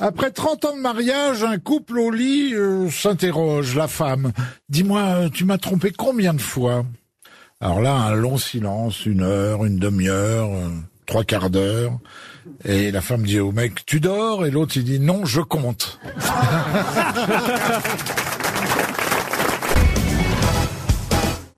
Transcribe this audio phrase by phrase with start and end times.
[0.00, 4.32] Après 30 ans de mariage, un couple au lit euh, s'interroge, la femme.
[4.68, 6.84] Dis-moi, euh, tu m'as trompé combien de fois
[7.60, 10.68] Alors là, un long silence, une heure, une demi-heure, euh,
[11.06, 11.98] trois quarts d'heure.
[12.64, 14.44] Et la femme dit au mec, tu dors?
[14.44, 15.98] Et l'autre, il dit, non, je compte.